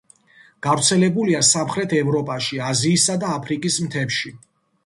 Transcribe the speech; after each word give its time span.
გავრცელებულია 0.67 1.41
სამხრეთ 1.49 1.93
ევროპაში, 1.99 2.57
აზიისა 2.71 3.19
და 3.25 3.33
აფრიკის 3.37 3.79
მთებში. 3.87 4.35